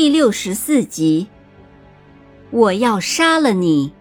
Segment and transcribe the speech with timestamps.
[0.00, 1.26] 第六十四集，
[2.50, 3.92] 我要杀了你！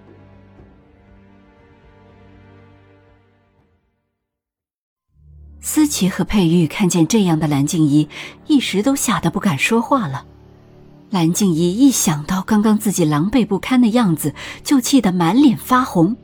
[5.59, 8.07] 思琪和佩玉看见这样的蓝静怡，
[8.47, 10.25] 一时都吓得不敢说话了。
[11.09, 16.15] 蓝静怡一想到刚刚自己狼狈不堪的样子，就气得满脸发红。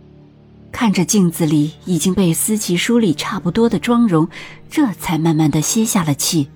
[0.72, 4.30] 看着镜子里已经被思琪梳理差不多的妆容，
[4.70, 6.50] 这才慢慢的歇下了气。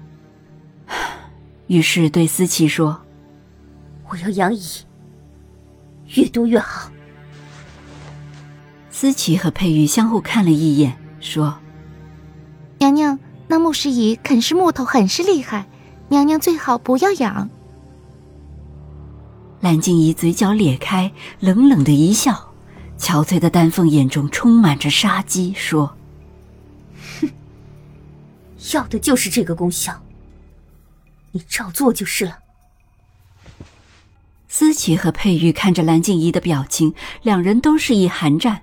[1.68, 3.02] 于是对思琪说
[4.10, 4.62] ：“我要养乙，
[6.16, 6.92] 越多越好。”
[8.92, 11.58] 思琪和佩玉相互看了一眼，说
[12.80, 15.68] ：“娘娘，那木石蚁啃食木头很是厉害，
[16.10, 17.50] 娘娘最好不要养。”
[19.62, 22.54] 蓝静怡嘴角咧开，冷冷的一笑，
[22.98, 25.96] 憔悴的丹凤眼中充满着杀机，说
[27.22, 27.30] ：“哼，
[28.74, 30.02] 要的就是这个功效。”
[31.32, 32.38] 你照做就是了。
[34.60, 38.60] 思琪和佩玉看着蓝静怡的表情，两人都是一寒战。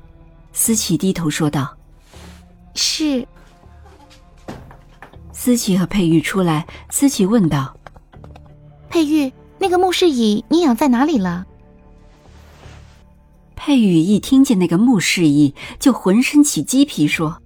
[0.52, 1.74] 思琪低头说道
[2.76, 3.26] ：“是。”
[5.32, 7.74] 思琪和佩玉出来，思琪问道
[8.90, 11.46] ：“佩玉，那个木氏蚁你养在哪里了？”
[13.56, 17.40] 佩玉一听见那个木氏蚁，就浑身起鸡皮，说：“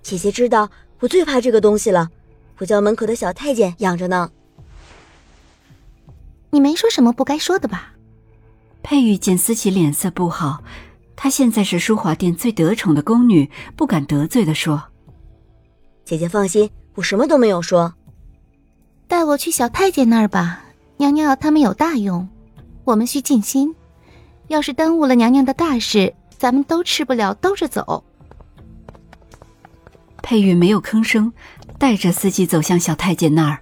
[0.00, 0.70] 姐姐知道，
[1.00, 2.08] 我最怕这个东西了。”
[2.58, 4.30] 我叫门口的小太监养着呢。
[6.52, 7.94] 你没说什么不该说的吧？
[8.82, 10.62] 佩玉见思琪脸色不好，
[11.16, 14.82] 她现在是淑华殿最得宠的宫女，不敢得罪的说
[16.04, 17.94] ：“姐姐放心，我什么都没有说。
[19.08, 20.62] 带我去小太监那儿吧，
[20.98, 22.28] 娘娘要他们有大用，
[22.84, 23.74] 我们需尽心。
[24.48, 28.04] 要是耽误了娘娘的大事，咱们都吃不了兜着走。”
[30.22, 31.32] 佩玉没有吭声。
[31.78, 33.60] 带着司机走向小太监那儿，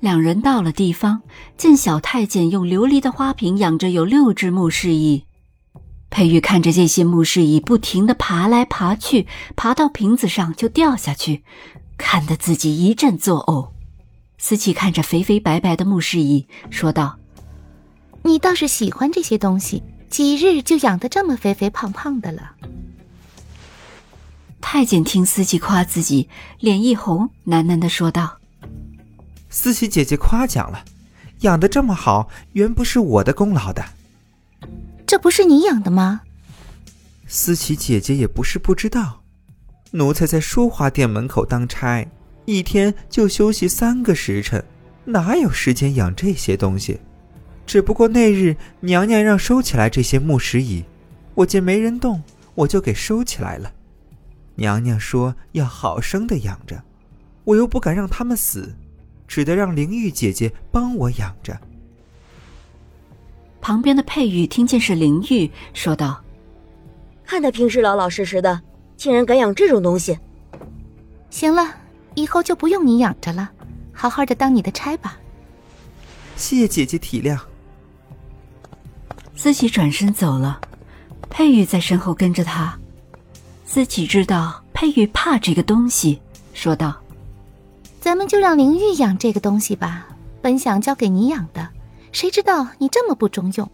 [0.00, 1.22] 两人到了地方，
[1.56, 5.24] 见小太监用琉璃的花瓶养着有六只木氏蚁。
[6.10, 9.26] 佩玉看着这些木氏蚁不停的爬来爬去，
[9.56, 11.42] 爬到瓶子上就掉下去，
[11.98, 13.70] 看得自己一阵作呕。
[14.38, 17.18] 思琪看着肥肥白白的木氏蚁，说道
[18.22, 22.52] ：“你倒是喜欢这些东西，几日就养得这么肥肥胖胖的了。”
[24.62, 26.28] 太监听思琪夸自己，
[26.60, 28.38] 脸一红，喃喃的说道
[29.50, 30.84] ：“思琪姐姐夸奖了，
[31.40, 33.84] 养的这么好，原不是我的功劳的。
[35.06, 36.20] 这不是你养的吗？”
[37.26, 39.22] 思琪姐姐也不是不知道，
[39.90, 42.06] 奴才在书画店门口当差，
[42.44, 44.64] 一天就休息三个时辰，
[45.04, 47.00] 哪有时间养这些东西？
[47.66, 50.82] 只不过那日娘娘让收起来这些木石椅，
[51.34, 52.22] 我见没人动，
[52.54, 53.70] 我就给收起来了。
[54.54, 56.82] 娘娘说要好生的养着，
[57.44, 58.74] 我又不敢让他们死，
[59.28, 61.56] 只得让灵玉姐姐帮我养着。
[63.60, 66.24] 旁边的佩玉听见是灵玉，说道
[67.24, 68.60] ：“看他平时老老实实的，
[68.96, 70.18] 竟然敢养这种东西。
[71.28, 71.74] 行了，
[72.14, 73.50] 以后就不用你养着了，
[73.92, 75.18] 好好的当你的差吧。”
[76.34, 77.38] 谢姐姐体谅。
[79.34, 80.60] 思琪转身走了，
[81.28, 82.78] 佩玉在身后跟着他。
[83.64, 86.20] 思琪知道佩玉怕这个东西，
[86.54, 86.96] 说道
[88.08, 90.06] ：“咱们就让灵玉养这个东西吧。
[90.40, 91.68] 本想交给你养的，
[92.10, 93.70] 谁知道你这么不中用。”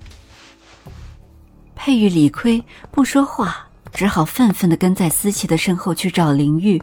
[1.77, 6.83] 佩玉理亏不说话，只好愤愤的跟在思琪的身后去找灵玉。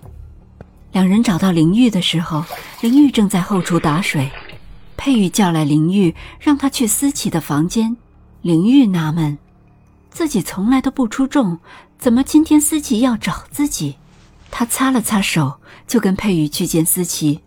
[0.94, 2.42] 两人找到灵玉的时候，
[2.80, 4.31] 灵玉正在后厨打水。
[4.95, 7.98] 佩玉叫来灵玉，让他去思琪的房间。
[8.42, 9.38] 灵玉纳闷。
[10.09, 11.59] 自己从来都不出众，
[12.00, 13.98] 怎么今天思琪要找自己？
[14.51, 17.39] 他擦了擦手，就跟佩玉去见思琪。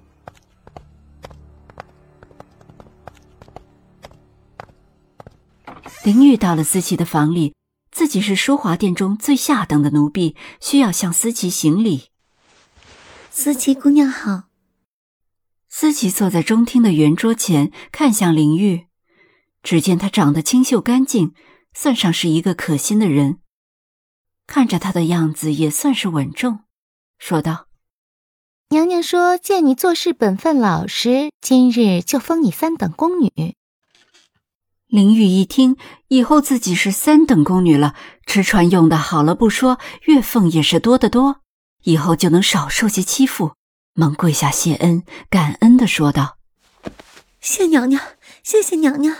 [6.02, 7.54] 林玉到了思琪的房里，
[7.92, 12.08] 自己是淑华殿中最下等的奴婢，需要向思琪行礼。
[13.30, 14.44] 思琪姑娘好。
[15.68, 18.86] 思琪坐在中厅的圆桌前，看向林玉，
[19.62, 21.34] 只见她长得清秀干净。
[21.72, 23.38] 算上是一个可心的人，
[24.46, 26.60] 看着她的样子也算是稳重，
[27.18, 27.68] 说道
[28.70, 33.56] ：“娘娘说见你做事本分老实，今日就封你三等宫女。
[34.86, 35.76] 林玉一听，
[36.08, 37.94] 以后自己是三等宫女了，
[38.26, 41.40] 吃穿用的好了不说，月俸也是多得多，
[41.82, 43.54] 以后就能少受些欺负。
[43.94, 46.36] 忙跪下谢恩，感恩的说道
[47.40, 48.00] ：“谢娘娘，
[48.42, 49.16] 谢谢娘娘。”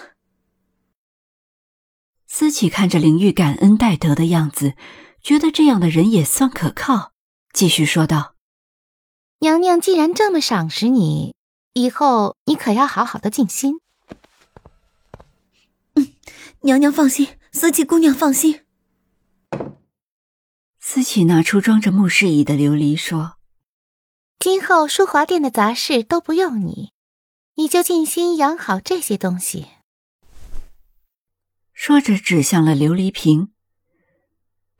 [2.29, 4.75] 思琪看着林玉感恩戴德的样子，
[5.23, 7.13] 觉得这样的人也算可靠，
[7.54, 8.34] 继续说道
[9.38, 11.36] ：“娘娘既然这么赏识你，
[11.72, 13.74] 以后你可要好好的静心。”
[15.94, 16.12] 嗯，
[16.62, 18.64] 娘娘放心，思琪姑娘放心。
[20.80, 23.36] 思琪拿出装着木氏椅的琉璃说。
[24.40, 26.90] 今后淑华殿的杂事都不用你，
[27.54, 29.68] 你就静心养好这些东西。
[31.72, 33.52] 说着，指向了琉璃瓶。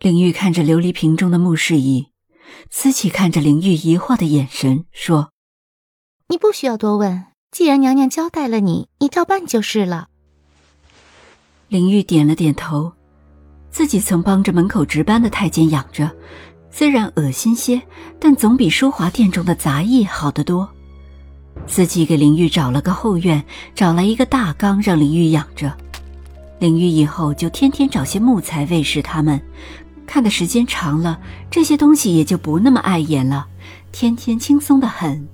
[0.01, 2.09] 林玉看着琉璃瓶中的木氏仪，
[2.71, 5.31] 思琪看着灵玉疑惑的眼神，说
[6.29, 10.09] ：“你不需要多问，既然娘娘交代了你，你照办就是了。”
[11.69, 12.93] 灵玉点了点头，
[13.71, 16.11] 自己曾帮着门口值班的太监养着。
[16.71, 17.81] 虽然恶心些，
[18.19, 20.69] 但总比淑华殿中的杂役好得多。
[21.69, 23.45] 司机给灵玉找了个后院，
[23.77, 25.73] 找来一个大缸，让灵玉养着。
[26.59, 29.41] 灵玉以后就天天找些木材喂食它们，
[30.07, 31.21] 看的时间长了，
[31.51, 33.49] 这些东西也就不那么碍眼了，
[33.93, 35.29] 天天轻松的很。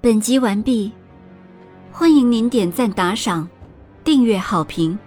[0.00, 0.92] 本集完毕。
[1.92, 3.46] 欢迎您点赞、打赏、
[4.04, 4.98] 订阅、好评，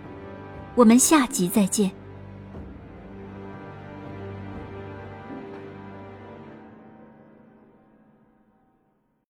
[0.75, 2.02] 我们下集再见。